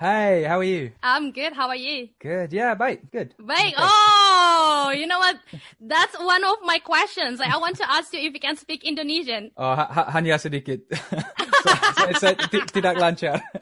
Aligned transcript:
Hey, 0.00 0.44
how 0.44 0.56
are 0.58 0.64
you? 0.64 0.92
I'm 1.02 1.30
good. 1.30 1.52
How 1.52 1.68
are 1.68 1.76
you? 1.76 2.08
Good. 2.20 2.54
Yeah, 2.54 2.72
mate. 2.72 3.12
Good. 3.12 3.34
Baik. 3.36 3.74
Oh, 3.76 4.94
you 4.96 5.06
know 5.06 5.18
what? 5.18 5.36
That's 5.78 6.18
one 6.18 6.42
of 6.42 6.56
my 6.64 6.78
questions. 6.78 7.38
Like, 7.38 7.52
I 7.52 7.58
want 7.58 7.76
to 7.76 7.90
ask 7.90 8.10
you 8.14 8.20
if 8.20 8.32
you 8.32 8.40
can 8.40 8.56
speak 8.56 8.82
Indonesian. 8.82 9.50
Oh, 9.60 9.74
ha- 9.74 9.92
ha- 9.92 10.08
hanya 10.08 10.40
sedikit. 10.40 10.88
ti- 10.88 12.64
tidak 12.72 12.96
lancar. 12.96 13.44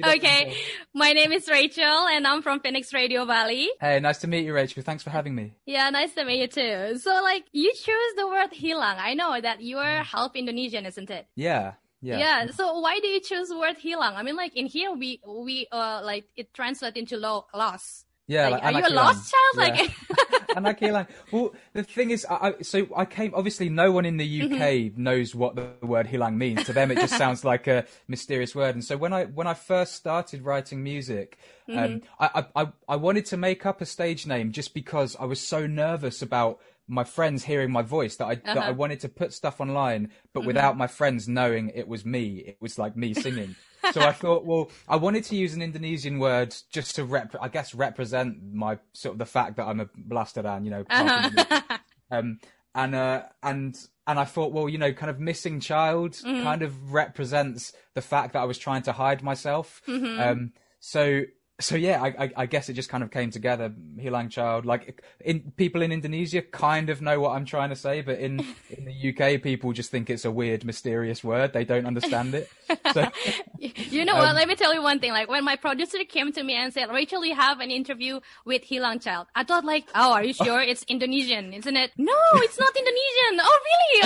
Okay. 0.00 0.56
My 0.94 1.12
name 1.12 1.32
is 1.32 1.46
Rachel 1.50 2.08
and 2.08 2.26
I'm 2.26 2.40
from 2.40 2.60
Phoenix 2.60 2.94
Radio 2.94 3.26
Bali. 3.26 3.68
Hey, 3.78 4.00
nice 4.00 4.18
to 4.24 4.26
meet 4.26 4.46
you, 4.46 4.54
Rachel. 4.54 4.82
Thanks 4.82 5.02
for 5.02 5.10
having 5.10 5.34
me. 5.34 5.52
Yeah, 5.66 5.90
nice 5.90 6.14
to 6.14 6.24
meet 6.24 6.40
you 6.40 6.48
too. 6.48 6.96
So 6.98 7.10
like, 7.22 7.44
you 7.52 7.70
choose 7.74 8.12
the 8.16 8.26
word 8.26 8.54
hilang. 8.54 8.96
I 8.98 9.12
know 9.12 9.38
that 9.38 9.60
you're 9.60 9.84
mm. 9.84 10.04
half 10.04 10.32
Indonesian, 10.34 10.86
isn't 10.86 11.10
it? 11.10 11.26
Yeah. 11.36 11.74
Yeah. 12.00 12.18
yeah 12.18 12.46
So 12.52 12.78
why 12.80 12.98
do 13.00 13.08
you 13.08 13.20
choose 13.20 13.50
word 13.50 13.76
hilang? 13.78 14.14
I 14.16 14.22
mean, 14.22 14.36
like 14.36 14.54
in 14.56 14.66
here, 14.66 14.92
we, 14.92 15.20
we, 15.26 15.66
uh, 15.72 16.00
like 16.04 16.26
it 16.36 16.52
translates 16.54 16.96
into 16.96 17.16
lo- 17.16 17.46
loss. 17.54 18.04
Yeah. 18.26 18.48
Like, 18.48 18.62
like, 18.62 18.74
are 18.74 18.78
you 18.88 18.94
a 18.94 18.94
lost 18.94 19.32
child? 19.32 19.54
hilang. 19.54 19.78
Like, 19.78 19.90
Yeah. 19.90 20.38
Anak 20.56 20.80
hilang. 20.80 21.06
Well, 21.30 21.54
the 21.72 21.82
thing 21.82 22.10
is, 22.10 22.24
I, 22.28 22.34
I, 22.58 22.62
so 22.62 22.86
I 22.96 23.04
came. 23.04 23.32
Obviously, 23.34 23.68
no 23.68 23.92
one 23.92 24.04
in 24.06 24.16
the 24.16 24.42
UK 24.42 24.50
Mm-hmm. 24.50 25.02
knows 25.02 25.34
what 25.34 25.56
the 25.56 25.68
word 25.82 26.06
hilang 26.06 26.38
means. 26.38 26.64
To 26.64 26.72
them, 26.72 26.90
it 26.90 26.98
just 26.98 27.16
sounds 27.16 27.44
like 27.44 27.66
a 27.66 27.84
mysterious 28.08 28.54
word. 28.54 28.74
And 28.74 28.82
so 28.84 28.96
when 28.96 29.12
I 29.12 29.26
when 29.26 29.46
I 29.46 29.54
first 29.54 29.94
started 29.94 30.42
writing 30.42 30.82
music, 30.82 31.38
Mm-hmm. 31.68 31.78
um, 31.78 32.02
I 32.18 32.46
I 32.56 32.66
I 32.88 32.96
wanted 32.96 33.26
to 33.26 33.36
make 33.36 33.66
up 33.66 33.80
a 33.82 33.86
stage 33.86 34.26
name 34.26 34.52
just 34.52 34.72
because 34.72 35.16
I 35.20 35.26
was 35.26 35.38
so 35.38 35.66
nervous 35.66 36.22
about 36.22 36.60
my 36.88 37.04
friends 37.04 37.44
hearing 37.44 37.70
my 37.70 37.82
voice 37.82 38.16
that 38.16 38.26
I 38.26 38.34
that 38.36 38.56
I 38.56 38.60
Uh-huh. 38.60 38.72
wanted 38.74 39.00
to 39.00 39.08
put 39.08 39.32
stuff 39.32 39.60
online, 39.60 40.10
but 40.32 40.40
Mm-hmm. 40.40 40.46
without 40.46 40.76
my 40.76 40.86
friends 40.86 41.28
knowing 41.28 41.70
it 41.74 41.86
was 41.86 42.04
me. 42.04 42.38
It 42.38 42.56
was 42.60 42.78
like 42.78 42.96
me 42.96 43.14
singing. 43.14 43.54
so 43.92 44.00
I 44.00 44.12
thought, 44.12 44.44
well, 44.44 44.70
I 44.88 44.96
wanted 44.96 45.24
to 45.24 45.36
use 45.36 45.54
an 45.54 45.62
Indonesian 45.62 46.18
word 46.18 46.54
just 46.72 46.96
to 46.96 47.04
rep, 47.04 47.34
I 47.40 47.48
guess, 47.48 47.74
represent 47.74 48.42
my 48.52 48.78
sort 48.92 49.12
of 49.14 49.18
the 49.18 49.26
fact 49.26 49.56
that 49.56 49.66
I'm 49.66 49.80
a 49.80 49.86
blasteran, 49.86 50.64
you 50.64 50.70
know. 50.70 50.84
part 50.84 51.26
of 51.26 51.32
the- 51.34 51.54
uh-huh. 51.54 51.78
um, 52.10 52.40
and 52.74 52.94
uh, 52.94 53.22
and 53.42 53.76
and 54.06 54.18
I 54.18 54.24
thought, 54.24 54.52
well, 54.52 54.68
you 54.68 54.78
know, 54.78 54.92
kind 54.92 55.10
of 55.10 55.20
missing 55.20 55.60
child 55.60 56.12
Mm-hmm. 56.14 56.42
kind 56.42 56.62
of 56.62 56.92
represents 56.92 57.72
the 57.94 58.00
fact 58.02 58.32
that 58.32 58.40
I 58.40 58.44
was 58.46 58.58
trying 58.58 58.82
to 58.82 58.92
hide 58.92 59.22
myself. 59.22 59.82
Mm-hmm. 59.86 60.20
Um, 60.20 60.52
so 60.80 61.22
so 61.60 61.74
yeah, 61.74 62.00
I, 62.02 62.08
I, 62.24 62.30
I 62.36 62.46
guess 62.46 62.68
it 62.68 62.74
just 62.74 62.88
kind 62.88 63.02
of 63.02 63.10
came 63.10 63.30
together. 63.30 63.72
Hilang 64.00 64.28
child, 64.28 64.64
like 64.64 65.02
in 65.20 65.52
people 65.56 65.82
in 65.82 65.90
Indonesia 65.90 66.40
kind 66.42 66.88
of 66.88 67.02
know 67.02 67.18
what 67.20 67.30
I'm 67.32 67.44
trying 67.44 67.70
to 67.70 67.76
say, 67.76 68.00
but 68.00 68.18
in 68.18 68.38
in 68.70 68.84
the 68.84 68.94
UK, 69.10 69.42
people 69.42 69.72
just 69.72 69.90
think 69.90 70.08
it's 70.08 70.24
a 70.24 70.30
weird, 70.30 70.64
mysterious 70.64 71.24
word. 71.24 71.52
They 71.52 71.64
don't 71.64 71.86
understand 71.86 72.34
it. 72.34 72.48
So 72.92 73.10
You 73.58 74.04
know 74.04 74.14
Um, 74.14 74.20
what? 74.20 74.34
Let 74.36 74.46
me 74.46 74.54
tell 74.54 74.72
you 74.72 74.82
one 74.82 75.00
thing. 75.00 75.10
Like 75.10 75.28
when 75.28 75.44
my 75.44 75.56
producer 75.56 75.98
came 76.04 76.30
to 76.32 76.42
me 76.44 76.54
and 76.54 76.72
said, 76.72 76.90
"Rachel, 76.90 77.24
you 77.24 77.34
have 77.34 77.58
an 77.60 77.70
interview 77.72 78.20
with 78.44 78.62
Hilang 78.64 79.00
Child," 79.00 79.26
I 79.34 79.42
thought 79.42 79.64
like, 79.64 79.88
"Oh, 79.94 80.12
are 80.12 80.22
you 80.22 80.32
sure 80.44 80.60
it's 80.60 80.84
Indonesian, 80.86 81.52
isn't 81.52 81.76
it?" 81.76 81.90
No, 81.98 82.14
it's 82.46 82.58
not 82.60 82.70
Indonesian. 82.76 83.34
Oh, 83.42 83.58
really? 83.68 84.00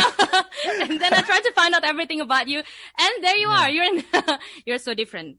and 0.89 1.01
then 1.01 1.13
I 1.13 1.21
tried 1.21 1.45
to 1.45 1.53
find 1.53 1.75
out 1.75 1.85
everything 1.85 2.21
about 2.23 2.49
you, 2.49 2.59
and 2.99 3.13
there 3.25 3.37
you 3.37 3.49
are. 3.49 3.69
You're 3.69 3.85
in, 3.85 4.05
you're 4.65 4.79
so 4.79 4.95
different. 4.95 5.37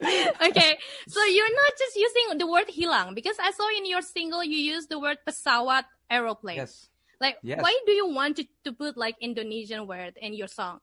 okay, 0.48 0.78
so 1.08 1.20
you're 1.24 1.54
not 1.54 1.72
just 1.78 1.94
using 1.96 2.38
the 2.38 2.46
word 2.46 2.68
hilang 2.68 3.14
because 3.14 3.36
I 3.40 3.50
saw 3.52 3.68
in 3.76 3.84
your 3.84 4.02
single 4.02 4.42
you 4.42 4.56
use 4.56 4.86
the 4.86 4.98
word 4.98 5.18
pesawat 5.26 5.84
aeroplane. 6.10 6.56
yes. 6.56 6.88
Like, 7.20 7.36
Yes. 7.42 7.60
why 7.60 7.76
do 7.84 7.92
you 7.92 8.08
want 8.08 8.36
to, 8.40 8.48
to 8.64 8.72
put 8.72 8.96
like 8.96 9.16
Indonesian 9.20 9.86
word 9.86 10.16
in 10.16 10.32
your 10.32 10.48
songs? 10.48 10.80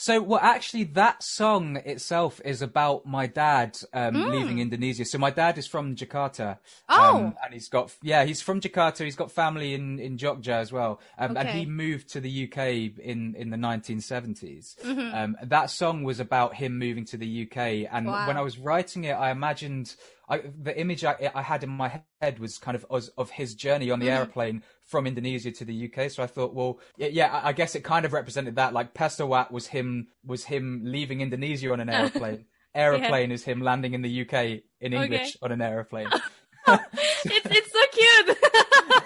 So, 0.00 0.22
well, 0.22 0.38
actually, 0.40 0.84
that 0.94 1.24
song 1.24 1.76
itself 1.84 2.40
is 2.44 2.62
about 2.62 3.04
my 3.04 3.26
dad 3.26 3.76
um, 3.92 4.30
leaving 4.30 4.60
Indonesia. 4.60 5.04
So, 5.04 5.18
my 5.18 5.30
dad 5.30 5.58
is 5.58 5.66
from 5.66 5.96
Jakarta. 5.96 6.58
Oh. 6.88 7.16
Um, 7.16 7.34
and 7.44 7.52
he's 7.52 7.68
got, 7.68 7.92
yeah, 8.00 8.24
he's 8.24 8.40
from 8.40 8.60
Jakarta. 8.60 9.04
He's 9.04 9.16
got 9.16 9.32
family 9.32 9.74
in, 9.74 9.98
in 9.98 10.16
Jogja 10.16 10.52
as 10.60 10.70
well. 10.70 11.00
Um, 11.18 11.36
And 11.36 11.48
he 11.48 11.66
moved 11.66 12.10
to 12.10 12.20
the 12.20 12.44
UK 12.44 12.58
in, 13.04 13.34
in 13.36 13.50
the 13.50 13.56
1970s. 13.56 14.76
Mm-hmm. 14.82 15.14
Um, 15.16 15.36
that 15.42 15.68
song 15.70 16.04
was 16.04 16.20
about 16.20 16.54
him 16.54 16.78
moving 16.78 17.04
to 17.06 17.16
the 17.16 17.42
UK. 17.50 17.90
And 17.90 18.06
Wow. 18.06 18.28
when 18.28 18.36
I 18.36 18.42
was 18.42 18.56
writing 18.56 19.02
it, 19.02 19.14
I 19.14 19.30
imagined. 19.32 19.96
I, 20.28 20.42
the 20.62 20.78
image 20.78 21.04
I, 21.04 21.30
I 21.34 21.42
had 21.42 21.62
in 21.64 21.70
my 21.70 22.02
head 22.20 22.38
was 22.38 22.58
kind 22.58 22.74
of 22.74 22.84
of, 22.90 23.08
of 23.16 23.30
his 23.30 23.54
journey 23.54 23.90
on 23.90 23.98
the 24.00 24.06
Mm-hmm. 24.06 24.16
airplane 24.18 24.62
from 24.82 25.06
Indonesia 25.06 25.50
to 25.52 25.64
the 25.64 25.90
UK. 25.92 26.10
So 26.10 26.22
I 26.22 26.26
thought, 26.26 26.54
well, 26.54 26.80
yeah, 26.96 27.08
yeah, 27.08 27.40
I- 27.42 27.52
guess 27.52 27.74
it 27.74 27.84
kind 27.84 28.04
of 28.04 28.12
represented 28.12 28.56
that. 28.56 28.72
Like 28.72 28.94
Pesawat 28.94 29.50
was 29.50 29.66
him 29.68 30.08
was 30.24 30.44
him 30.44 30.82
leaving 30.84 31.20
Indonesia 31.20 31.72
on 31.72 31.80
an 31.80 31.88
aeroplane. 31.88 32.44
Aeroplane 32.74 33.32
is 33.36 33.42
him 33.44 33.60
landing 33.62 33.94
in 33.94 34.02
the 34.02 34.20
UK 34.22 34.60
in 34.80 34.92
English 34.92 35.36
on 35.42 35.52
an 35.52 35.60
aeroplane. 35.62 36.08
it's 36.68 37.46
it's 37.58 37.72
so 37.72 37.84
cute. 37.92 38.38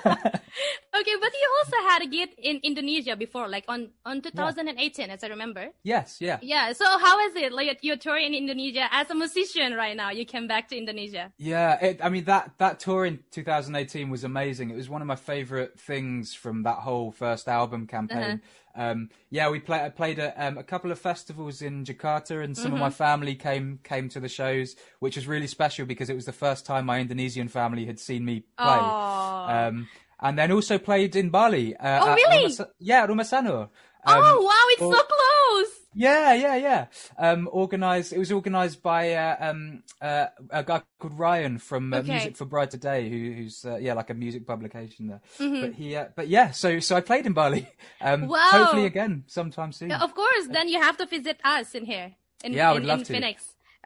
okay, 0.06 1.16
but 1.20 1.32
you 1.40 1.48
also 1.62 1.78
had 1.88 2.02
a 2.02 2.06
gig 2.06 2.30
in 2.38 2.60
Indonesia 2.62 3.16
before, 3.16 3.48
like 3.48 3.64
on 3.68 3.90
on 4.04 4.20
2018, 4.20 5.10
as 5.10 5.22
I 5.22 5.28
remember. 5.28 5.68
yes, 5.82 6.18
yeah. 6.20 6.38
Yeah. 6.42 6.72
So 6.72 6.84
how 6.84 7.18
is 7.26 7.36
it? 7.36 7.52
Like 7.52 7.78
you're 7.82 7.96
touring 7.96 8.34
in 8.34 8.34
Indonesia 8.34 8.88
as 8.90 9.10
a 9.10 9.14
musician 9.14 9.74
right 9.74 9.96
now. 9.96 10.10
You 10.10 10.24
came 10.24 10.46
back 10.46 10.68
to 10.68 10.76
Indonesia. 10.76 11.32
Yeah, 11.38 11.78
it, 11.80 12.00
I 12.02 12.08
mean 12.08 12.24
that 12.24 12.58
that 12.58 12.80
tour 12.80 13.06
in 13.06 13.20
2018 13.30 14.10
was 14.10 14.24
amazing. 14.24 14.70
It 14.70 14.76
was 14.76 14.88
one 14.88 15.02
of 15.02 15.08
my 15.08 15.16
favorite 15.16 15.78
things 15.78 16.34
from 16.34 16.62
that 16.64 16.78
whole 16.78 17.12
first 17.12 17.48
album 17.48 17.86
campaign. 17.86 18.42
Um, 18.74 19.10
yeah, 19.30 19.50
we 19.50 19.60
play, 19.60 19.84
I 19.84 19.90
played 19.90 20.18
at 20.18 20.34
um, 20.38 20.56
a 20.56 20.62
couple 20.62 20.90
of 20.90 20.98
festivals 20.98 21.60
in 21.60 21.84
Jakarta, 21.84 22.42
and 22.42 22.56
some 22.56 22.72
of 22.72 22.78
my 22.78 22.90
family 22.90 23.34
came 23.34 23.80
came 23.84 24.08
to 24.10 24.20
the 24.20 24.28
shows, 24.28 24.76
which 24.98 25.16
was 25.16 25.26
really 25.26 25.46
special 25.46 25.84
because 25.84 26.08
it 26.08 26.14
was 26.14 26.24
the 26.24 26.32
first 26.32 26.64
time 26.64 26.86
my 26.86 27.00
Indonesian 27.00 27.48
family 27.48 27.84
had 27.84 27.98
seen 28.00 28.24
me 28.24 28.44
play. 28.56 28.78
Um, 28.78 29.88
and 30.22 30.38
then 30.38 30.52
also 30.52 30.78
played 30.78 31.16
in 31.16 31.28
Bali. 31.30 31.76
Uh, 31.76 32.00
Oh, 32.02 32.14
really? 32.14 32.46
Rumah 32.48 32.52
Sa- 32.56 32.72
yeah, 32.78 33.06
Rumah 33.06 33.26
Sanur. 33.28 33.68
oh 34.06 34.12
Um, 34.12 34.44
wow, 34.44 34.66
it's 34.72 34.80
well- 34.80 34.92
so 34.92 35.02
close. 35.04 35.72
yeah, 35.94 36.32
yeah, 36.32 36.56
yeah. 36.56 36.82
Um, 37.18 37.48
organized. 37.52 38.12
It 38.14 38.18
was 38.18 38.32
organized 38.32 38.82
by 38.82 39.12
uh, 39.14 39.36
um, 39.50 39.82
uh, 40.00 40.26
a 40.50 40.62
guy 40.64 40.80
called 40.98 41.18
Ryan 41.18 41.58
from 41.58 41.92
uh, 41.92 41.98
Okay. 41.98 42.12
Music 42.12 42.36
for 42.36 42.46
Brighter 42.46 42.78
Day, 42.78 43.10
who, 43.10 43.32
who's 43.36 43.64
uh, 43.64 43.76
yeah, 43.76 43.92
like 43.94 44.08
a 44.10 44.14
music 44.14 44.46
publication 44.46 45.08
there. 45.08 45.20
Mm-hmm. 45.38 45.60
But 45.60 45.72
he, 45.74 45.94
uh, 45.96 46.06
but 46.16 46.26
yeah, 46.28 46.50
so 46.52 46.80
so 46.80 46.96
I 46.96 47.02
played 47.02 47.26
in 47.26 47.34
Bali. 47.34 47.68
Um, 48.00 48.26
Wow. 48.26 48.48
Hopefully 48.50 48.86
again 48.86 49.24
sometime 49.28 49.70
soon. 49.72 49.90
Yeah, 49.90 50.02
of 50.02 50.14
course. 50.14 50.48
Then 50.50 50.66
you 50.72 50.80
have 50.80 50.96
to 50.98 51.06
visit 51.06 51.38
us 51.44 51.74
in 51.74 51.84
here. 51.84 52.14
In, 52.42 52.52
Yeah, 52.54 52.70
I 52.70 52.72
would 52.74 52.82
in, 52.82 52.88
love 52.88 52.98
in 53.00 53.04
to. 53.06 53.12
Phoenix. 53.14 53.36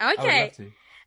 Okay. 0.00 0.53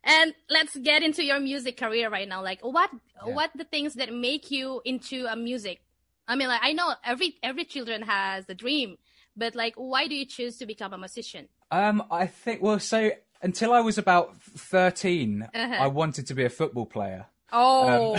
And 0.04 0.34
let's 0.48 0.76
get 0.76 1.02
into 1.02 1.22
your 1.24 1.40
music 1.40 1.76
career 1.76 2.08
right 2.08 2.28
now. 2.28 2.42
Like 2.42 2.60
what 2.62 2.90
Yeah. 3.26 3.34
what 3.34 3.50
the 3.54 3.64
things 3.64 3.94
that 3.94 4.12
make 4.12 4.50
you 4.50 4.80
into 4.84 5.26
a 5.26 5.36
music? 5.36 5.80
I 6.26 6.36
mean 6.36 6.48
like 6.48 6.60
I 6.62 6.72
know 6.72 6.94
every 7.04 7.36
every 7.42 7.64
children 7.64 8.02
has 8.02 8.44
a 8.48 8.54
dream, 8.54 8.96
but 9.36 9.54
like 9.54 9.74
why 9.76 10.06
do 10.06 10.14
you 10.14 10.24
choose 10.24 10.56
to 10.58 10.66
become 10.66 10.92
a 10.94 10.98
musician? 10.98 11.48
Um, 11.70 12.02
I 12.10 12.26
think 12.26 12.62
well, 12.62 12.78
so 12.80 13.10
until 13.42 13.72
I 13.72 13.80
was 13.80 13.98
about 13.98 14.40
13 14.42 15.48
Uh-huh. 15.54 15.76
I 15.84 15.86
wanted 15.88 16.26
to 16.28 16.34
be 16.34 16.44
a 16.44 16.50
football 16.50 16.86
player. 16.86 17.26
Oh. 17.52 18.14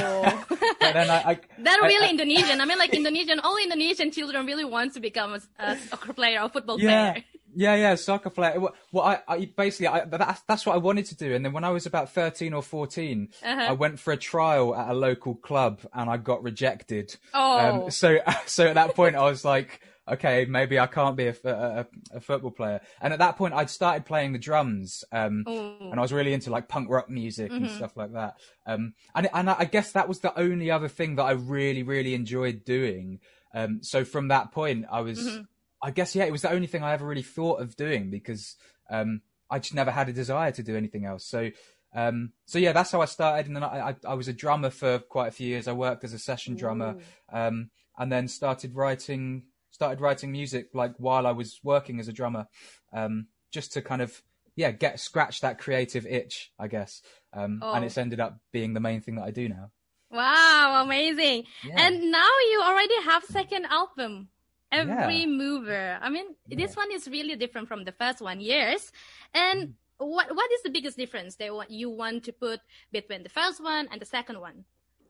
But 0.82 0.94
then 0.94 1.10
I, 1.10 1.18
I 1.32 1.40
That 1.60 1.80
really 1.84 2.08
I- 2.08 2.10
Indonesian. 2.10 2.60
I 2.60 2.66
mean, 2.66 2.78
like 2.80 2.94
Indonesian, 2.94 3.40
all 3.40 3.58
Indonesian 3.58 4.12
children 4.12 4.46
really 4.46 4.66
want 4.66 4.94
to 4.96 5.00
become 5.00 5.34
a, 5.36 5.42
a 5.64 5.78
soccer 5.78 6.12
player 6.14 6.42
or 6.42 6.50
football 6.50 6.80
yeah. 6.80 7.12
player. 7.14 7.24
Yeah, 7.56 7.76
yeah, 7.76 7.96
soccer 7.96 8.30
player. 8.30 8.60
Well, 8.60 8.76
well, 8.92 9.04
I, 9.06 9.20
I 9.28 9.46
basically, 9.56 9.88
I, 9.88 10.06
that's, 10.06 10.42
that's 10.42 10.66
what 10.66 10.76
I 10.76 10.78
wanted 10.80 11.06
to 11.08 11.16
do. 11.16 11.34
And 11.34 11.44
then 11.46 11.54
when 11.54 11.64
I 11.64 11.70
was 11.70 11.86
about 11.86 12.12
13 12.12 12.54
or 12.54 12.62
14, 12.64 13.30
Uh-huh. 13.44 13.62
I 13.62 13.72
went 13.74 14.00
for 14.00 14.14
a 14.14 14.18
trial 14.18 14.76
at 14.76 14.90
a 14.90 14.94
local 14.94 15.36
club 15.36 15.82
and 15.94 16.10
I 16.10 16.18
got 16.18 16.44
rejected. 16.44 17.16
Oh. 17.34 17.84
Um, 17.86 17.92
so, 17.92 18.20
so 18.46 18.68
at 18.68 18.76
that 18.76 18.96
point 18.96 19.16
I 19.16 19.24
was 19.24 19.44
like, 19.46 19.82
okay, 20.08 20.46
maybe 20.46 20.80
I 20.80 20.88
can't 20.88 21.16
be 21.16 21.28
a 21.28 21.86
football 22.20 22.52
player. 22.52 22.82
And 23.02 23.14
at 23.14 23.20
that 23.20 23.38
point 23.38 23.54
I'd 23.54 23.70
started 23.70 24.06
playing 24.06 24.34
the 24.34 24.40
drums. 24.40 25.04
Um, 25.12 25.44
and 25.48 25.94
I 25.94 26.02
was 26.02 26.12
really 26.12 26.34
into 26.34 26.50
like 26.50 26.68
punk 26.68 26.90
rock 26.90 27.10
music 27.10 27.52
and 27.52 27.70
stuff 27.70 27.96
like 27.96 28.14
that. 28.14 28.36
Um, 28.66 28.94
and, 29.16 29.30
and 29.34 29.50
I 29.50 29.66
guess 29.66 29.92
that 29.94 30.08
was 30.10 30.20
the 30.20 30.38
only 30.38 30.72
other 30.72 30.88
thing 30.88 31.16
that 31.16 31.24
I 31.24 31.32
really, 31.32 31.84
really 31.84 32.14
enjoyed 32.14 32.66
doing. 32.66 33.20
Um, 33.54 33.84
so 33.84 34.04
from 34.04 34.30
that 34.30 34.52
point 34.52 34.86
I 34.92 35.02
was, 35.02 35.40
I 35.82 35.92
guess 35.92 36.16
yeah, 36.16 36.26
it 36.26 36.32
was 36.32 36.42
the 36.44 36.52
only 36.52 36.68
thing 36.68 36.84
I 36.84 36.94
ever 36.94 37.06
really 37.06 37.24
thought 37.24 37.62
of 37.62 37.76
doing 37.76 38.10
because 38.10 38.56
um, 38.90 39.22
I 39.50 39.60
just 39.60 39.74
never 39.74 39.92
had 39.92 40.10
a 40.10 40.14
desire 40.14 40.52
to 40.52 40.64
do 40.64 40.76
anything 40.76 41.06
else. 41.06 41.26
So 41.26 41.50
um, 41.94 42.32
so 42.46 42.58
yeah, 42.60 42.72
that's 42.72 42.92
how 42.92 43.02
I 43.02 43.06
started, 43.06 43.48
and 43.48 43.56
then 43.56 43.64
I, 43.64 43.90
I, 43.90 43.96
I 44.08 44.14
was 44.14 44.28
a 44.30 44.34
drummer 44.34 44.70
for 44.70 45.00
quite 45.00 45.28
a 45.28 45.32
few 45.32 45.48
years. 45.48 45.68
I 45.68 45.74
worked 45.74 46.04
as 46.06 46.14
a 46.14 46.20
session 46.20 46.56
drummer, 46.56 46.96
um, 47.34 47.70
and 47.98 48.10
then 48.12 48.28
started 48.30 48.76
writing 48.76 49.44
started 49.72 50.00
writing 50.02 50.32
music 50.32 50.68
like 50.74 50.94
while 50.98 51.26
I 51.28 51.32
was 51.32 51.60
working 51.64 52.00
as 52.00 52.08
a 52.08 52.14
drummer, 52.14 52.48
um, 52.94 53.28
just 53.52 53.74
to 53.74 53.82
kind 53.82 54.02
of 54.02 54.22
yeah 54.56 54.72
get 54.72 55.00
scratch 55.02 55.42
that 55.42 55.60
creative 55.60 56.06
itch, 56.06 56.52
I 56.60 56.68
guess. 56.68 57.02
Um, 57.34 57.62
And 57.64 57.84
Oh. 57.84 57.88
it's 57.88 57.98
ended 57.98 58.20
up 58.22 58.38
being 58.54 58.74
the 58.74 58.80
main 58.80 59.02
thing 59.02 59.16
that 59.16 59.24
I 59.24 59.32
do 59.32 59.50
now. 59.50 59.72
Wow, 60.12 60.82
amazing. 60.84 61.46
Yeah. 61.66 61.88
And 61.88 62.12
now 62.12 62.30
you 62.52 62.62
already 62.64 63.02
have 63.04 63.24
second 63.24 63.66
album. 63.66 64.30
Every 64.72 65.22
Yeah. 65.22 65.26
mover. 65.26 66.00
I 66.02 66.10
mean, 66.10 66.36
this 66.48 66.76
one 66.76 66.92
is 66.92 67.08
really 67.08 67.36
different 67.36 67.68
from 67.68 67.84
the 67.84 67.92
first 67.92 68.22
one, 68.22 68.40
years. 68.40 68.92
And 69.34 69.76
what 69.98 70.34
what 70.34 70.52
is 70.52 70.64
the 70.64 70.70
biggest 70.70 70.98
difference 70.98 71.36
that 71.36 71.52
you 71.70 71.90
want 71.90 72.24
to 72.26 72.34
put 72.34 72.60
between 72.92 73.24
the 73.24 73.30
first 73.30 73.62
one 73.62 73.88
and 73.92 74.02
the 74.02 74.06
second 74.06 74.40
one? 74.40 74.66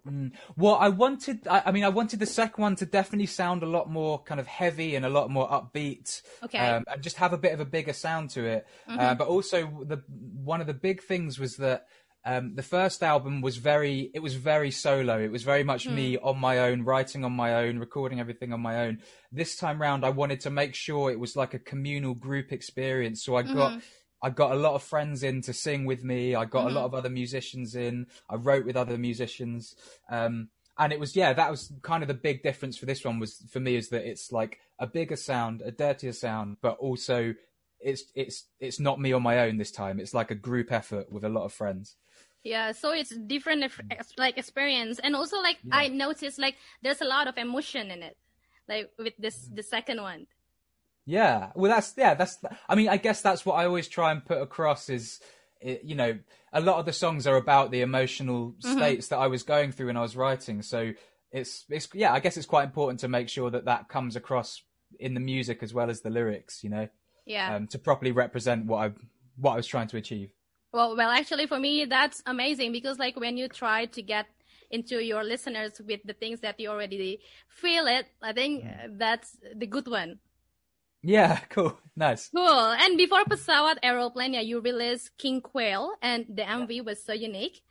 Mm. 0.07 0.31
Well, 0.57 0.75
I 0.75 0.89
wanted, 0.89 1.47
I, 1.47 1.63
I, 1.67 1.71
mean, 1.71 1.83
I 1.83 1.89
wanted 1.89 2.19
the 2.19 2.25
second 2.25 2.61
one 2.61 2.75
to 2.77 2.85
definitely 2.85 3.27
sound 3.27 3.61
a 3.61 3.67
lot 3.67 3.89
more 3.89 4.21
kind 4.23 4.39
of 4.39 4.47
heavy 4.47 4.95
and 4.95 5.05
a 5.05 5.09
lot 5.09 5.29
more 5.29 5.47
upbeat. 5.47 6.21
Okay. 6.43 6.57
Um, 6.57 6.83
and 6.91 7.03
just 7.03 7.17
have 7.17 7.33
a 7.33 7.37
bit 7.37 7.53
of 7.53 7.59
a 7.59 7.65
bigger 7.65 7.93
sound 7.93 8.31
to 8.31 8.45
it. 8.45 8.67
Uh, 8.87 8.91
mm-hmm. 8.91 8.99
Uh, 8.99 9.15
but 9.15 9.27
also, 9.27 9.83
the 9.85 10.01
one 10.43 10.61
of 10.61 10.67
the 10.67 10.73
big 10.73 11.03
things 11.03 11.39
was 11.39 11.57
that 11.57 11.85
um, 12.23 12.55
the 12.55 12.63
first 12.63 13.01
album 13.03 13.41
was 13.41 13.57
very, 13.57 14.11
it 14.13 14.19
was 14.19 14.35
very 14.35 14.71
solo. 14.71 15.19
It 15.19 15.31
was 15.31 15.43
very 15.43 15.63
much 15.63 15.87
mm. 15.87 15.93
me 15.93 16.17
on 16.17 16.39
my 16.39 16.59
own, 16.59 16.83
writing 16.83 17.25
on 17.25 17.31
my 17.31 17.55
own, 17.55 17.79
recording 17.79 18.19
everything 18.19 18.53
on 18.53 18.61
my 18.61 18.85
own. 18.85 18.99
This 19.31 19.55
time 19.55 19.81
round, 19.81 20.05
I 20.05 20.09
wanted 20.09 20.41
to 20.41 20.49
make 20.49 20.75
sure 20.75 21.11
it 21.11 21.19
was 21.19 21.35
like 21.35 21.53
a 21.53 21.59
communal 21.59 22.13
group 22.13 22.51
experience. 22.51 23.23
So 23.23 23.35
I 23.35 23.43
got. 23.43 23.71
Mm-hmm 23.71 23.79
I 24.21 24.29
got 24.29 24.51
a 24.51 24.55
lot 24.55 24.75
of 24.75 24.83
friends 24.83 25.23
in 25.23 25.41
to 25.41 25.53
sing 25.53 25.85
with 25.85 26.03
me. 26.03 26.35
I 26.35 26.45
got 26.45 26.65
mm-hmm. 26.65 26.77
a 26.77 26.79
lot 26.79 26.85
of 26.85 26.93
other 26.93 27.09
musicians 27.09 27.75
in. 27.75 28.05
I 28.29 28.35
wrote 28.35 28.65
with 28.65 28.77
other 28.77 28.97
musicians. 28.97 29.75
Um, 30.09 30.49
and 30.77 30.93
it 30.93 30.99
was 30.99 31.15
yeah, 31.15 31.33
that 31.33 31.51
was 31.51 31.71
kind 31.81 32.03
of 32.03 32.07
the 32.07 32.13
big 32.13 32.43
difference 32.43 32.77
for 32.77 32.85
this 32.85 33.03
one 33.03 33.19
was 33.19 33.43
for 33.49 33.59
me 33.59 33.75
is 33.75 33.89
that 33.89 34.07
it's 34.07 34.31
like 34.31 34.59
a 34.79 34.87
bigger 34.87 35.15
sound, 35.15 35.61
a 35.61 35.71
dirtier 35.71 36.13
sound, 36.13 36.57
but 36.61 36.77
also 36.77 37.33
it's 37.79 38.03
it's 38.15 38.45
it's 38.59 38.79
not 38.79 38.99
me 38.99 39.11
on 39.11 39.23
my 39.23 39.39
own 39.39 39.57
this 39.57 39.71
time. 39.71 39.99
It's 39.99 40.13
like 40.13 40.31
a 40.31 40.35
group 40.35 40.71
effort 40.71 41.11
with 41.11 41.23
a 41.23 41.29
lot 41.29 41.45
of 41.45 41.53
friends. 41.53 41.95
Yeah, 42.43 42.71
so 42.71 42.91
it's 42.91 43.15
different 43.15 43.71
like 44.17 44.37
experience, 44.37 44.99
and 44.99 45.15
also 45.15 45.39
like 45.41 45.57
yeah. 45.63 45.75
I 45.75 45.87
noticed 45.89 46.39
like 46.39 46.55
there's 46.81 47.01
a 47.01 47.05
lot 47.05 47.27
of 47.27 47.37
emotion 47.37 47.91
in 47.91 48.01
it, 48.01 48.17
like 48.67 48.89
with 48.97 49.13
this 49.19 49.47
the 49.53 49.61
second 49.61 50.01
one. 50.01 50.25
Yeah, 51.05 51.51
well, 51.55 51.71
that's 51.71 51.93
yeah, 51.97 52.13
that's. 52.13 52.37
I 52.67 52.75
mean, 52.75 52.89
I 52.89 52.97
guess 52.97 53.21
that's 53.21 53.45
what 53.45 53.55
I 53.55 53.65
always 53.65 53.87
try 53.87 54.11
and 54.11 54.25
put 54.25 54.41
across 54.41 54.89
is, 54.89 55.19
you 55.61 55.95
know, 55.95 56.17
a 56.53 56.61
lot 56.61 56.79
of 56.79 56.85
the 56.85 56.93
songs 56.93 57.27
are 57.27 57.37
about 57.37 57.71
the 57.71 57.81
emotional 57.81 58.51
mm-hmm. 58.51 58.77
states 58.77 59.07
that 59.09 59.17
I 59.17 59.27
was 59.27 59.43
going 59.43 59.71
through 59.71 59.87
when 59.87 59.97
I 59.97 60.01
was 60.01 60.15
writing. 60.15 60.61
So 60.61 60.93
it's 61.31 61.65
it's 61.69 61.89
yeah, 61.93 62.13
I 62.13 62.19
guess 62.19 62.37
it's 62.37 62.45
quite 62.45 62.63
important 62.63 62.99
to 63.01 63.07
make 63.07 63.29
sure 63.29 63.49
that 63.51 63.65
that 63.65 63.87
comes 63.87 64.15
across 64.15 64.63
in 64.99 65.13
the 65.13 65.19
music 65.19 65.61
as 65.61 65.73
well 65.73 65.89
as 65.89 66.01
the 66.01 66.09
lyrics. 66.09 66.63
You 66.63 66.69
know, 66.69 66.87
yeah, 67.25 67.55
um, 67.55 67.67
to 67.67 67.79
properly 67.79 68.11
represent 68.11 68.65
what 68.65 68.77
I 68.77 68.93
what 69.37 69.53
I 69.53 69.55
was 69.57 69.67
trying 69.67 69.87
to 69.87 69.97
achieve. 69.97 70.31
Well, 70.73 70.95
well, 70.95 71.09
actually, 71.09 71.47
for 71.47 71.59
me, 71.59 71.85
that's 71.85 72.23
amazing 72.25 72.71
because 72.71 72.97
like 72.97 73.19
when 73.19 73.37
you 73.37 73.47
try 73.47 73.85
to 73.85 74.01
get 74.01 74.27
into 74.69 75.03
your 75.03 75.23
listeners 75.23 75.81
with 75.85 75.99
the 76.05 76.13
things 76.13 76.39
that 76.41 76.59
you 76.59 76.69
already 76.69 77.19
feel 77.49 77.87
it, 77.87 78.07
I 78.21 78.33
think 78.33 78.63
mm. 78.63 78.97
that's 78.97 79.37
the 79.55 79.67
good 79.67 79.87
one. 79.87 80.19
Yeah, 81.03 81.39
cool. 81.49 81.77
Nice. 81.95 82.29
Cool. 82.29 82.47
And 82.47 82.97
before 82.97 83.25
Pesawat 83.25 83.77
Aeroplane, 83.83 84.33
yeah, 84.33 84.41
you 84.41 84.61
released 84.61 85.17
King 85.17 85.41
Quail 85.41 85.91
and 86.01 86.25
the 86.29 86.43
MV 86.43 86.75
yeah. 86.75 86.81
was 86.81 87.03
so 87.03 87.13
unique. 87.13 87.61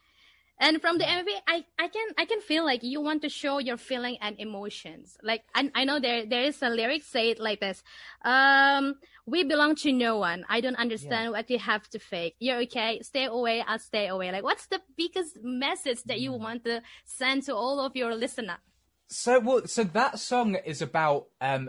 And 0.60 0.80
from 0.80 0.98
the 0.98 1.04
MV, 1.04 1.26
I, 1.48 1.64
I 1.78 1.88
can 1.88 2.08
I 2.18 2.26
can 2.26 2.40
feel 2.42 2.64
like 2.66 2.82
you 2.82 3.00
want 3.00 3.22
to 3.22 3.30
show 3.30 3.58
your 3.58 3.78
feeling 3.78 4.18
and 4.20 4.38
emotions. 4.38 5.16
Like 5.22 5.42
I, 5.54 5.70
I 5.74 5.84
know 5.84 5.98
there 5.98 6.26
there 6.26 6.44
is 6.44 6.62
a 6.62 6.68
lyric 6.68 7.02
say 7.02 7.30
it 7.30 7.40
like 7.40 7.60
this. 7.60 7.82
Um, 8.22 8.96
we 9.24 9.42
belong 9.42 9.74
to 9.76 9.92
no 9.92 10.18
one. 10.18 10.44
I 10.50 10.60
don't 10.60 10.76
understand 10.76 11.24
yeah. 11.24 11.30
what 11.30 11.50
you 11.50 11.58
have 11.58 11.88
to 11.90 11.98
fake. 11.98 12.36
You're 12.38 12.60
okay. 12.68 13.00
Stay 13.00 13.24
away. 13.24 13.64
I'll 13.66 13.78
stay 13.78 14.08
away. 14.08 14.30
Like 14.32 14.44
what's 14.44 14.66
the 14.66 14.82
biggest 14.98 15.38
message 15.42 16.02
that 16.04 16.20
you 16.20 16.30
mm. 16.32 16.40
want 16.40 16.64
to 16.64 16.82
send 17.06 17.44
to 17.44 17.54
all 17.54 17.80
of 17.80 17.96
your 17.96 18.14
listeners? 18.14 18.58
So 19.12 19.40
well, 19.40 19.66
so 19.66 19.82
that 19.82 20.20
song 20.20 20.54
is 20.54 20.80
about 20.80 21.26
um 21.40 21.68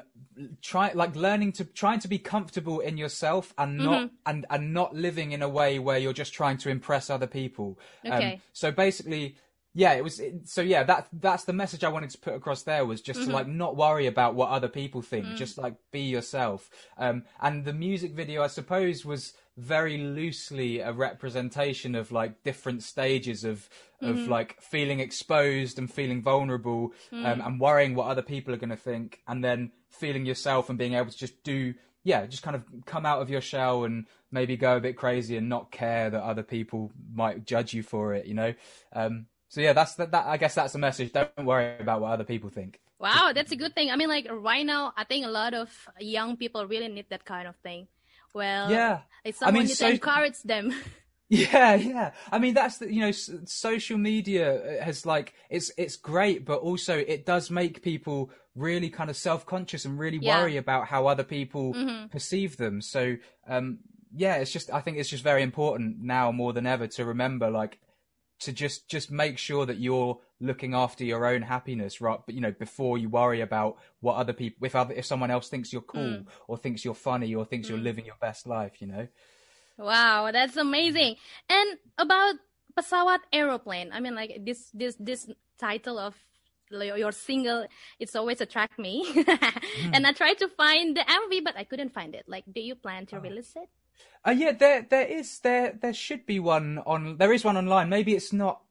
try 0.62 0.92
like 0.94 1.16
learning 1.16 1.54
to 1.54 1.66
trying 1.66 2.00
to 2.00 2.08
be 2.08 2.20
comfortable 2.20 2.80
in 2.80 2.98
yourself 2.98 3.52
and 3.58 3.80
not 3.80 4.06
mm-hmm. 4.06 4.16
and 4.28 4.46
and 4.52 4.74
not 4.74 4.96
living 4.96 5.32
in 5.32 5.42
a 5.42 5.50
way 5.50 5.80
where 5.80 5.98
you're 5.98 6.14
just 6.14 6.34
trying 6.34 6.58
to 6.58 6.70
impress 6.70 7.10
other 7.10 7.26
people. 7.26 7.80
Um, 8.06 8.12
okay. 8.14 8.34
Um, 8.34 8.42
so 8.54 8.72
basically, 8.72 9.38
yeah, 9.74 9.94
it 9.94 10.04
was. 10.04 10.20
It, 10.20 10.50
so 10.50 10.62
yeah, 10.62 10.84
that 10.84 11.08
that's 11.14 11.46
the 11.46 11.54
message 11.54 11.84
I 11.84 11.90
wanted 11.90 12.10
to 12.12 12.18
put 12.18 12.34
across 12.34 12.64
there 12.64 12.86
was 12.86 13.02
just 13.02 13.22
mm-hmm. 13.22 13.30
to 13.30 13.36
like 13.36 13.48
not 13.48 13.78
worry 13.78 14.08
about 14.08 14.36
what 14.36 14.50
other 14.50 14.68
people 14.68 15.02
think, 15.02 15.26
mm. 15.26 15.36
just 15.36 15.58
like 15.58 15.76
be 15.92 16.02
yourself. 16.02 16.70
Um, 16.98 17.24
and 17.42 17.64
the 17.64 17.74
music 17.74 18.14
video, 18.14 18.44
I 18.44 18.48
suppose, 18.48 19.06
was 19.06 19.34
very 19.58 19.98
loosely 19.98 20.80
a 20.80 20.92
representation 20.92 21.96
of 21.96 22.12
like 22.12 22.44
different 22.44 22.84
stages 22.84 23.44
of 23.44 23.70
of 24.02 24.16
mm-hmm. 24.16 24.32
like 24.32 24.60
feeling 24.60 25.00
exposed 25.00 25.78
and 25.78 25.92
feeling 25.92 26.22
vulnerable 26.22 26.94
mm. 27.12 27.26
um, 27.26 27.42
and 27.42 27.60
worrying 27.60 27.94
what 27.94 28.08
other 28.08 28.22
people 28.22 28.54
are 28.54 28.58
going 28.58 28.70
to 28.70 28.76
think 28.76 29.22
and 29.28 29.44
then 29.44 29.72
feeling 29.90 30.26
yourself 30.26 30.70
and 30.70 30.80
being 30.80 30.96
able 30.96 31.12
to 31.12 31.18
just 31.18 31.44
do 31.44 31.74
yeah 32.04 32.26
just 32.26 32.44
kind 32.44 32.56
of 32.56 32.64
come 32.86 33.06
out 33.06 33.22
of 33.22 33.30
your 33.30 33.42
shell 33.42 33.84
and 33.84 34.08
maybe 34.32 34.58
go 34.58 34.78
a 34.78 34.82
bit 34.82 34.98
crazy 34.98 35.38
and 35.38 35.50
not 35.50 35.72
care 35.72 36.10
that 36.10 36.24
other 36.24 36.44
people 36.44 36.92
might 37.14 37.46
judge 37.46 37.74
you 37.74 37.84
for 37.84 38.14
it 38.14 38.26
you 38.26 38.34
know 38.34 38.54
um, 38.94 39.28
so 39.51 39.59
yeah 39.59 39.74
that's 39.74 39.95
that, 39.95 40.12
that 40.12 40.25
i 40.25 40.38
guess 40.38 40.56
that's 40.56 40.74
the 40.74 40.80
message 40.80 41.12
don't 41.12 41.45
worry 41.45 41.75
about 41.80 42.00
what 42.00 42.12
other 42.12 42.24
people 42.24 42.50
think 42.50 42.80
wow 43.00 43.31
that's 43.36 43.51
a 43.51 43.56
good 43.56 43.75
thing 43.75 43.92
i 43.92 43.95
mean 43.95 44.07
like 44.07 44.25
right 44.31 44.65
now 44.65 44.94
i 44.95 45.03
think 45.03 45.25
a 45.25 45.30
lot 45.30 45.53
of 45.53 45.69
young 46.00 46.38
people 46.38 46.65
really 46.65 46.88
need 46.88 47.06
that 47.09 47.25
kind 47.25 47.48
of 47.48 47.56
thing 47.57 47.88
well 48.33 48.71
yeah 48.71 49.01
it's 49.25 49.39
someone 49.39 49.56
I 49.56 49.59
mean, 49.59 49.68
so... 49.68 49.88
to 49.88 49.94
encourage 49.94 50.42
them 50.44 50.74
Yeah, 51.31 51.75
yeah. 51.75 52.12
I 52.30 52.39
mean, 52.39 52.53
that's 52.53 52.80
the, 52.80 52.94
you 52.94 53.00
know, 53.00 53.12
social 53.12 53.98
media 53.98 54.81
has 54.83 55.06
like 55.06 55.33
it's 55.50 55.71
it's 55.77 55.95
great, 55.95 56.44
but 56.44 56.59
also 56.59 56.98
it 56.98 57.25
does 57.25 57.50
make 57.50 57.81
people 57.81 58.31
really 58.53 58.89
kind 58.89 59.09
of 59.09 59.15
self 59.15 59.45
conscious 59.45 59.86
and 59.86 59.98
really 59.98 60.19
yeah. 60.21 60.42
worry 60.42 60.57
about 60.57 60.88
how 60.88 61.07
other 61.07 61.24
people 61.24 61.74
mm-hmm. 61.74 62.07
perceive 62.07 62.57
them. 62.57 62.81
So, 62.81 63.15
um, 63.48 63.80
yeah, 64.13 64.36
it's 64.36 64.51
just 64.51 64.74
I 64.74 64.81
think 64.81 64.98
it's 64.98 65.07
just 65.07 65.24
very 65.24 65.42
important 65.42 66.01
now 66.01 66.33
more 66.33 66.51
than 66.51 66.65
ever 66.65 66.88
to 66.88 67.06
remember 67.06 67.50
like 67.50 67.80
to 68.42 68.52
just 68.52 68.90
just 68.90 69.10
make 69.12 69.38
sure 69.38 69.66
that 69.66 69.80
you're 69.80 70.20
looking 70.40 70.74
after 70.74 71.04
your 71.04 71.26
own 71.26 71.42
happiness 71.42 72.02
right 72.02 72.20
but 72.26 72.36
you 72.36 72.42
know 72.42 72.52
before 72.52 72.98
you 72.98 73.08
worry 73.08 73.42
about 73.42 73.78
what 74.00 74.16
other 74.16 74.34
people 74.34 74.66
if 74.66 74.76
other 74.76 74.94
if 74.94 75.06
someone 75.06 75.32
else 75.32 75.50
thinks 75.50 75.72
you're 75.72 75.82
cool 75.82 76.02
mm. 76.02 76.26
or 76.48 76.58
thinks 76.58 76.84
you're 76.84 76.96
funny 76.96 77.34
or 77.36 77.46
thinks 77.46 77.68
mm. 77.68 77.72
you're 77.72 77.80
living 77.80 78.06
your 78.06 78.16
best 78.20 78.48
life 78.48 78.82
you 78.82 78.88
know 78.88 79.08
Wow, 79.82 80.30
that's 80.32 80.58
amazing. 80.58 81.16
And 81.50 81.78
about 81.98 82.36
pesawat 82.78 83.26
aeroplane, 83.34 83.90
I 83.92 84.00
mean, 84.00 84.16
like 84.16 84.46
this 84.46 84.70
this 84.74 84.96
this 85.00 85.30
title 85.58 85.98
of 85.98 86.16
your 86.70 87.12
single, 87.12 87.68
it's 88.00 88.16
always 88.16 88.40
attract 88.40 88.80
me. 88.80 89.04
mm. 89.12 89.92
And 89.92 90.06
I 90.06 90.14
tried 90.14 90.38
to 90.40 90.48
find 90.48 90.96
the 90.96 91.02
MV, 91.02 91.44
but 91.44 91.58
I 91.58 91.66
couldn't 91.66 91.94
find 91.94 92.16
it. 92.16 92.26
Like, 92.28 92.46
do 92.48 92.62
you 92.62 92.76
plan 92.76 93.06
to 93.08 93.18
oh. 93.18 93.20
release 93.20 93.54
it? 93.58 93.68
Uh, 94.25 94.31
yeah, 94.31 94.51
there 94.51 94.86
there 94.88 95.06
is 95.06 95.39
there 95.39 95.77
there 95.81 95.94
should 95.94 96.25
be 96.25 96.39
one 96.39 96.80
on. 96.86 97.17
There 97.17 97.34
is 97.34 97.43
one 97.43 97.58
online. 97.58 97.89
Maybe 97.89 98.13
it's 98.13 98.31
not 98.31 98.62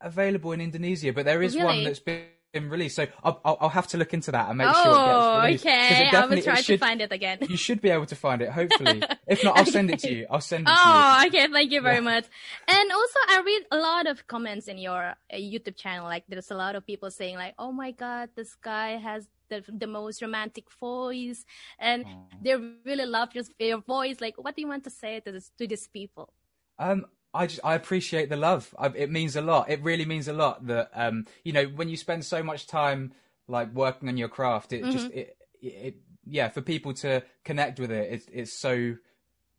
available 0.00 0.52
in 0.52 0.60
Indonesia, 0.60 1.12
but 1.12 1.24
there 1.24 1.42
is 1.42 1.54
really? 1.54 1.66
one 1.66 1.84
that's 1.84 1.98
been 1.98 2.70
released. 2.70 2.96
So 2.96 3.06
I'll, 3.22 3.40
I'll, 3.44 3.58
I'll, 3.62 3.68
have 3.68 3.86
to 3.88 3.98
look 3.98 4.14
into 4.14 4.30
that 4.32 4.48
and 4.48 4.58
make 4.58 4.68
oh, 4.70 4.82
sure 4.82 4.92
it 4.92 5.52
gets 5.52 5.64
released. 5.64 5.66
okay. 5.66 6.16
I 6.16 6.26
will 6.26 6.42
try 6.42 6.54
should, 6.56 6.78
to 6.78 6.78
find 6.78 7.00
it 7.00 7.12
again. 7.12 7.38
you 7.48 7.56
should 7.56 7.80
be 7.80 7.90
able 7.90 8.06
to 8.06 8.16
find 8.16 8.40
it, 8.40 8.50
hopefully. 8.50 9.02
if 9.26 9.44
not, 9.44 9.56
I'll 9.56 9.62
okay. 9.62 9.70
send 9.70 9.90
it 9.90 9.98
to 10.00 10.12
you. 10.12 10.26
I'll 10.30 10.40
send 10.40 10.62
it 10.62 10.70
to 10.70 10.70
you. 10.70 10.78
oh, 10.78 11.24
okay. 11.26 11.46
Thank 11.52 11.72
you 11.72 11.80
very 11.80 11.96
yeah. 11.96 12.00
much. 12.00 12.24
And 12.68 12.92
also, 12.92 13.18
I 13.28 13.42
read 13.44 13.62
a 13.70 13.76
lot 13.76 14.06
of 14.06 14.26
comments 14.26 14.68
in 14.68 14.78
your 14.78 15.14
uh, 15.32 15.36
YouTube 15.36 15.76
channel. 15.76 16.04
Like, 16.04 16.24
there's 16.28 16.50
a 16.50 16.56
lot 16.56 16.76
of 16.76 16.86
people 16.86 17.10
saying, 17.10 17.36
like, 17.36 17.54
"Oh 17.58 17.72
my 17.72 17.90
God, 17.90 18.30
this 18.36 18.54
guy 18.54 18.96
has 18.96 19.28
the 19.50 19.62
the 19.68 19.86
most 19.86 20.22
romantic 20.22 20.70
voice," 20.80 21.44
and 21.78 22.04
oh. 22.06 22.28
they 22.42 22.56
really 22.84 23.06
love 23.06 23.34
your 23.34 23.44
your 23.58 23.80
voice. 23.82 24.20
Like, 24.20 24.36
what 24.38 24.56
do 24.56 24.62
you 24.62 24.68
want 24.68 24.84
to 24.84 24.90
say 24.90 25.20
to 25.20 25.32
this 25.32 25.50
to 25.58 25.66
these 25.66 25.88
people? 25.88 26.32
Um, 26.78 27.04
I 27.32 27.46
just 27.46 27.60
I 27.62 27.74
appreciate 27.74 28.28
the 28.28 28.36
love. 28.36 28.74
I, 28.78 28.86
it 28.88 29.10
means 29.10 29.36
a 29.36 29.40
lot. 29.40 29.70
It 29.70 29.82
really 29.82 30.04
means 30.04 30.28
a 30.28 30.32
lot 30.32 30.66
that 30.66 30.90
um 30.94 31.26
you 31.44 31.52
know 31.52 31.64
when 31.64 31.88
you 31.88 31.96
spend 31.96 32.24
so 32.24 32.42
much 32.42 32.66
time 32.66 33.12
like 33.46 33.72
working 33.72 34.08
on 34.08 34.16
your 34.16 34.28
craft, 34.28 34.72
it 34.72 34.82
mm-hmm. 34.82 34.90
just 34.90 35.10
it, 35.12 35.36
it, 35.60 35.96
yeah 36.24 36.48
for 36.48 36.60
people 36.60 36.92
to 36.94 37.22
connect 37.44 37.78
with 37.78 37.90
it, 37.90 38.12
it 38.12 38.22
it's 38.32 38.52
so 38.58 38.96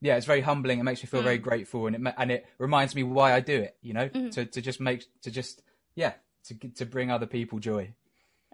yeah 0.02 0.18
it's 0.18 0.26
very 0.26 0.42
humbling. 0.42 0.80
It 0.80 0.84
makes 0.84 1.02
me 1.02 1.08
feel 1.08 1.22
mm. 1.22 1.26
very 1.26 1.38
grateful, 1.38 1.88
and 1.88 1.96
it 1.96 2.14
and 2.18 2.32
it 2.32 2.46
reminds 2.58 2.94
me 2.94 3.04
why 3.04 3.34
I 3.34 3.40
do 3.40 3.62
it. 3.62 3.78
You 3.82 3.94
know 3.94 4.10
mm-hmm. 4.10 4.30
to 4.30 4.46
to 4.46 4.62
just 4.62 4.82
make 4.82 5.06
to 5.22 5.32
just 5.32 5.62
yeah 5.96 6.14
to 6.46 6.56
to 6.56 6.86
bring 6.86 7.10
other 7.10 7.28
people 7.28 7.60
joy. 7.60 7.94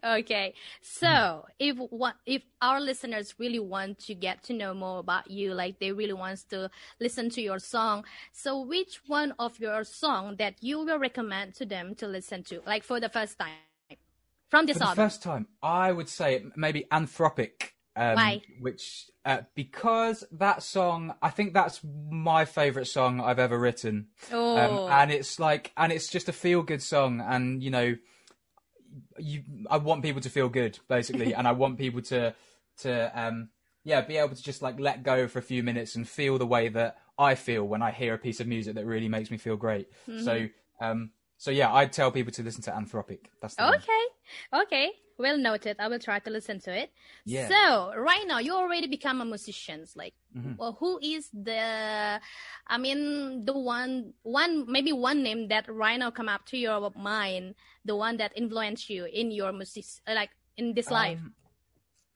Okay, 0.04 0.54
so 0.82 1.46
if 1.58 1.76
what 1.78 2.16
if 2.26 2.44
our 2.62 2.80
listeners 2.80 3.34
really 3.40 3.60
want 3.60 3.98
to 4.00 4.14
get 4.14 4.44
to 4.44 4.54
know 4.54 4.74
more 4.74 5.00
about 5.00 5.32
you, 5.32 5.54
like 5.54 5.80
they 5.80 5.92
really 5.92 6.14
wants 6.14 6.44
to 6.46 6.70
listen 7.00 7.30
to 7.32 7.42
your 7.42 7.58
song, 7.58 8.06
so 8.32 8.62
which 8.62 9.02
one 9.08 9.34
of 9.40 9.60
your 9.60 9.84
song 9.84 10.36
that 10.38 10.56
you 10.62 10.80
will 10.80 11.00
recommend 11.00 11.56
to 11.56 11.66
them 11.66 11.96
to 11.96 12.08
listen 12.08 12.44
to, 12.44 12.62
like 12.68 12.84
for 12.84 13.00
the 13.00 13.10
first 13.10 13.40
time 13.40 13.56
from 14.50 14.68
this 14.68 14.76
for 14.78 14.80
the 14.80 14.90
album? 14.90 15.06
First 15.06 15.24
time, 15.24 15.48
I 15.64 15.92
would 15.92 16.10
say 16.10 16.46
maybe 16.56 16.86
Anthropic. 16.92 17.72
Um, 17.96 18.16
Why? 18.16 18.42
Which 18.60 19.10
uh, 19.26 19.42
because 19.56 20.24
that 20.34 20.62
song, 20.62 21.16
I 21.24 21.32
think 21.32 21.56
that's 21.56 21.82
my 22.12 22.46
favorite 22.46 22.86
song 22.86 23.20
I've 23.20 23.40
ever 23.40 23.58
written. 23.58 24.10
Oh. 24.32 24.86
Um, 24.86 24.92
and 24.92 25.12
it's 25.12 25.40
like, 25.40 25.72
and 25.76 25.92
it's 25.92 26.08
just 26.08 26.30
a 26.30 26.34
feel 26.34 26.62
good 26.62 26.84
song, 26.84 27.20
and 27.20 27.64
you 27.64 27.72
know 27.72 27.96
you 29.18 29.44
I 29.70 29.78
want 29.78 30.04
people 30.04 30.22
to 30.22 30.30
feel 30.30 30.50
good 30.50 30.80
basically, 30.88 31.34
and 31.34 31.48
I 31.48 31.52
want 31.52 31.78
people 31.78 32.02
to 32.04 32.34
to 32.80 33.20
um 33.20 33.50
yeah 33.84 34.02
be 34.02 34.18
able 34.18 34.36
to 34.36 34.44
just 34.44 34.62
like 34.62 34.80
let 34.80 35.04
go 35.04 35.28
for 35.28 35.40
a 35.40 35.42
few 35.44 35.64
minutes 35.64 35.96
and 35.96 36.08
feel 36.08 36.38
the 36.38 36.46
way 36.46 36.70
that 36.70 36.98
I 37.18 37.36
feel 37.36 37.64
when 37.64 37.82
I 37.82 37.92
hear 37.92 38.14
a 38.14 38.18
piece 38.18 38.40
of 38.40 38.48
music 38.48 38.76
that 38.76 38.86
really 38.86 39.10
makes 39.10 39.32
me 39.32 39.38
feel 39.38 39.58
great. 39.58 39.92
Mm-hmm. 40.08 40.24
So, 40.24 40.48
um, 40.80 41.12
so 41.38 41.52
yeah, 41.52 41.74
I'd 41.74 41.92
tell 41.92 42.12
people 42.12 42.32
to 42.34 42.44
listen 42.44 42.62
to 42.64 42.72
Anthropic. 42.72 43.26
That's 43.42 43.56
the 43.56 43.64
one. 43.64 43.76
Okay. 44.54 44.92
Well 45.18 45.38
noted. 45.38 45.78
I 45.80 45.88
will 45.88 46.00
try 46.00 46.20
to 46.20 46.30
listen 46.30 46.60
to 46.62 46.72
it. 46.78 46.94
Yeah. 47.26 47.50
So 47.50 47.94
right 47.98 48.26
now 48.28 48.40
you 48.40 48.54
already 48.54 48.88
become 48.88 49.20
a 49.22 49.26
musician. 49.26 49.86
Like, 49.96 50.14
Mhm. 50.36 50.58
well, 50.58 50.74
who 50.80 51.00
is 51.02 51.30
the? 51.34 52.22
I 52.68 52.78
mean, 52.78 53.44
the 53.46 53.58
one, 53.58 54.14
one 54.22 54.72
maybe 54.72 54.92
one 54.94 55.24
name 55.24 55.48
that 55.50 55.66
right 55.68 55.98
now 55.98 56.12
come 56.12 56.30
up 56.30 56.46
to 56.48 56.58
your 56.58 56.92
mind. 56.96 57.56
The 57.84 57.96
one 57.96 58.18
that 58.18 58.32
influenced 58.36 58.90
you 58.90 59.06
in 59.06 59.32
your 59.32 59.52
music, 59.52 59.86
like 60.06 60.30
in 60.56 60.74
this 60.74 60.92
life. 60.92 61.20
Um, 61.20 61.34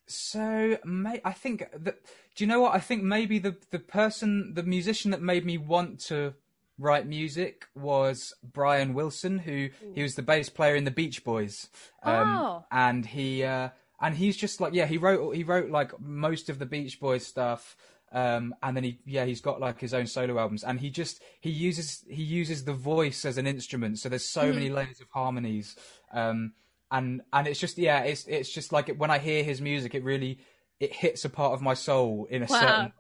so, 0.07 0.77
may, 0.83 1.21
I 1.23 1.33
think 1.33 1.65
that. 1.71 2.03
Do 2.35 2.43
you 2.43 2.47
know 2.47 2.61
what? 2.61 2.75
I 2.75 2.79
think 2.79 3.03
maybe 3.03 3.39
the 3.39 3.57
the 3.71 3.79
person, 3.79 4.53
the 4.53 4.63
musician 4.63 5.11
that 5.11 5.21
made 5.21 5.45
me 5.45 5.57
want 5.57 5.99
to 6.09 6.35
write 6.81 7.07
music 7.07 7.65
was 7.75 8.33
Brian 8.43 8.93
Wilson, 8.93 9.39
who 9.39 9.69
he 9.93 10.01
was 10.01 10.15
the 10.15 10.21
bass 10.23 10.49
player 10.49 10.75
in 10.75 10.83
the 10.83 10.91
Beach 10.91 11.23
Boys. 11.23 11.69
Um, 12.03 12.41
Oh. 12.41 12.65
and 12.71 13.05
he 13.05 13.43
uh, 13.43 13.69
and 14.01 14.15
he's 14.15 14.35
just 14.37 14.59
like 14.59 14.73
yeah, 14.73 14.87
he 14.87 14.97
wrote 14.97 15.35
he 15.35 15.43
wrote 15.43 15.69
like 15.69 15.91
most 15.99 16.49
of 16.49 16.59
the 16.59 16.65
Beach 16.65 16.99
Boys 16.99 17.25
stuff. 17.25 17.75
Um, 18.13 18.53
and 18.61 18.75
then 18.75 18.83
he, 18.83 18.99
yeah, 19.05 19.23
he's 19.23 19.39
got 19.39 19.61
like 19.61 19.79
his 19.79 19.93
own 19.93 20.05
solo 20.05 20.37
albums, 20.37 20.65
and 20.65 20.81
he 20.81 20.89
just 20.89 21.21
he 21.39 21.49
uses 21.49 22.03
he 22.09 22.23
uses 22.23 22.65
the 22.65 22.73
voice 22.73 23.23
as 23.23 23.37
an 23.37 23.47
instrument. 23.47 23.99
So 23.99 24.09
there's 24.09 24.27
so 24.27 24.51
many 24.51 24.69
layers 24.69 24.99
of 24.99 25.07
harmonies, 25.13 25.77
um, 26.11 26.51
and 26.91 27.21
and 27.31 27.47
it's 27.47 27.59
just 27.59 27.77
yeah, 27.77 28.01
it's 28.01 28.25
it's 28.27 28.51
just 28.51 28.73
like 28.73 28.89
when 28.97 29.09
I 29.11 29.17
hear 29.19 29.43
his 29.45 29.61
music, 29.61 29.95
it 29.95 30.03
really 30.03 30.39
it 30.81 30.93
hits 30.93 31.23
a 31.23 31.29
part 31.29 31.53
of 31.53 31.61
my 31.61 31.73
soul 31.73 32.27
in 32.29 32.43
a 32.43 32.47
Wow. 32.47 32.59
certain. 32.59 32.93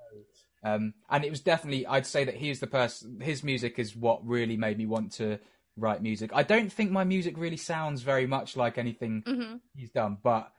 Um, 0.63 0.93
and 1.09 1.23
it 1.25 1.29
was 1.31 1.41
definitely 1.41 1.87
I'd 1.87 2.05
say 2.05 2.23
that 2.23 2.35
he 2.35 2.47
he's 2.47 2.59
the 2.59 2.67
person. 2.67 3.19
His 3.19 3.43
music 3.43 3.79
is 3.79 3.95
what 3.95 4.25
really 4.25 4.57
made 4.57 4.77
me 4.77 4.85
want 4.85 5.11
to 5.13 5.39
write 5.77 6.01
music. 6.03 6.31
I 6.33 6.43
don't 6.43 6.71
think 6.71 6.91
my 6.91 7.03
music 7.03 7.37
really 7.37 7.57
sounds 7.57 8.01
very 8.03 8.27
much 8.27 8.55
like 8.57 8.77
anything 8.77 9.25
hmm 9.25 9.61
he's 9.75 9.91
done, 9.91 10.17
but 10.21 10.51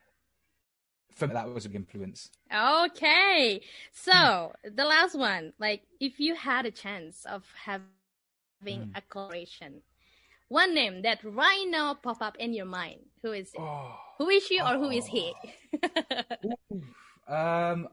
for 1.15 1.27
me, 1.29 1.35
that 1.35 1.49
was 1.49 1.65
a 1.65 1.69
big 1.69 1.77
influence. 1.77 2.31
Okay. 2.53 3.63
So 3.93 4.53
the 4.65 4.85
last 4.85 5.15
one, 5.19 5.53
like 5.59 5.83
if 6.01 6.21
you 6.21 6.35
had 6.35 6.67
a 6.67 6.71
chance 6.71 7.25
of 7.25 7.45
having 7.65 7.93
Hmm. 8.69 8.93
a 8.95 9.01
collaboration, 9.03 9.83
one 10.49 10.75
name 10.75 11.03
that 11.03 11.23
right 11.25 11.67
now 11.69 11.95
pop 11.95 12.23
up 12.23 12.37
in 12.39 12.55
your 12.55 12.67
mind, 12.67 13.01
who 13.23 13.33
is 13.33 13.55
it? 13.55 13.55
Oh. 13.59 13.99
Who 14.19 14.29
is 14.29 14.45
she 14.47 14.61
or 14.61 14.79
who 14.79 14.91
is 14.91 15.07
he? 15.07 15.37
Um, 17.29 17.89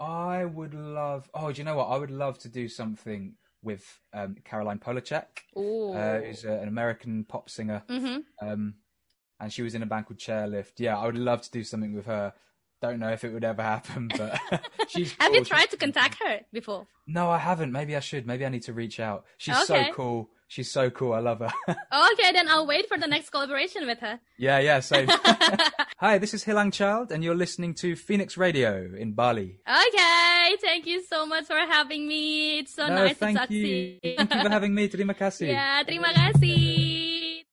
I 0.00 0.44
would 0.44 0.74
love. 0.74 1.28
Oh, 1.34 1.52
do 1.52 1.58
you 1.58 1.64
know 1.64 1.76
what? 1.76 1.86
I 1.86 1.98
would 1.98 2.10
love 2.10 2.38
to 2.40 2.48
do 2.48 2.68
something 2.68 3.34
with 3.62 4.00
um, 4.12 4.36
Caroline 4.44 4.78
Polachek, 4.78 5.26
uh, 5.56 6.20
who's 6.20 6.44
uh, 6.44 6.52
an 6.52 6.68
American 6.68 7.24
pop 7.24 7.50
singer, 7.50 7.82
mm-hmm. 7.88 8.18
um, 8.46 8.74
and 9.40 9.52
she 9.52 9.62
was 9.62 9.74
in 9.74 9.82
a 9.82 9.86
band 9.86 10.06
called 10.06 10.18
Chairlift. 10.18 10.74
Yeah, 10.78 10.96
I 10.96 11.06
would 11.06 11.18
love 11.18 11.42
to 11.42 11.50
do 11.50 11.64
something 11.64 11.94
with 11.94 12.06
her. 12.06 12.32
Don't 12.80 13.00
know 13.00 13.10
if 13.10 13.24
it 13.24 13.32
would 13.32 13.42
ever 13.42 13.62
happen, 13.62 14.08
but 14.16 14.40
she's. 14.88 15.12
Have 15.18 15.32
cool. 15.32 15.40
you 15.40 15.44
tried 15.44 15.70
to 15.70 15.76
contact 15.76 16.22
her 16.24 16.40
before? 16.52 16.86
No, 17.08 17.30
I 17.30 17.38
haven't. 17.38 17.72
Maybe 17.72 17.96
I 17.96 18.00
should. 18.00 18.26
Maybe 18.26 18.46
I 18.46 18.48
need 18.50 18.62
to 18.62 18.72
reach 18.72 19.00
out. 19.00 19.24
She's 19.36 19.56
Okay. 19.68 19.88
so 19.88 19.94
cool. 19.94 20.30
She's 20.48 20.70
so 20.72 20.88
cool. 20.88 21.12
I 21.12 21.20
love 21.20 21.40
her. 21.40 21.52
Oh, 21.92 22.08
okay, 22.14 22.32
then 22.32 22.48
I'll 22.48 22.66
wait 22.66 22.88
for 22.88 22.96
the 22.96 23.06
next 23.06 23.28
collaboration 23.30 23.84
with 23.86 23.98
her. 24.00 24.18
yeah, 24.38 24.58
yeah. 24.58 24.80
Same. 24.80 25.08
Hi, 26.00 26.16
this 26.16 26.32
is 26.32 26.44
Hilang 26.44 26.70
Child, 26.70 27.12
and 27.12 27.22
you're 27.22 27.36
listening 27.36 27.74
to 27.84 27.94
Phoenix 27.96 28.36
Radio 28.38 28.88
in 28.96 29.12
Bali. 29.12 29.60
Okay, 29.68 30.56
thank 30.60 30.86
you 30.86 31.04
so 31.04 31.26
much 31.26 31.44
for 31.46 31.58
having 31.58 32.08
me. 32.08 32.60
It's 32.60 32.74
so 32.74 32.88
no, 32.88 33.04
nice 33.04 33.16
thank 33.16 33.36
to 33.36 33.40
talk 33.44 33.50
you. 33.50 33.62
to 33.62 34.08
you. 34.08 34.16
Thank 34.16 34.32
you 34.34 34.42
for 34.42 34.48
having 34.48 34.72
me. 34.74 34.88
Terima 34.88 35.12
kasih. 35.14 35.52
ya, 35.52 35.84
terima 35.84 36.08
kasih. 36.16 36.87